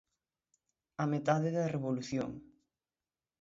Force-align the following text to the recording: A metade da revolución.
A 1.03 1.05
metade 1.13 1.49
da 1.55 1.71
revolución. 1.75 2.31